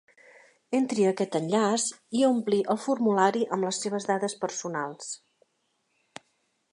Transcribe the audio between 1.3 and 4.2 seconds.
enllaç i ompli el formulari amb les seves